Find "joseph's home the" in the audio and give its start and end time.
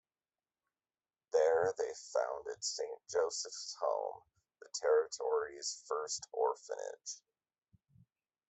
3.07-4.67